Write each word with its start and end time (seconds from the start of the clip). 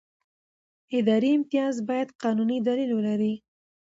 اداري 0.99 1.29
امتیاز 1.37 1.75
باید 1.89 2.09
قانوني 2.21 2.57
دلیل 2.67 2.91
ولري. 2.93 3.33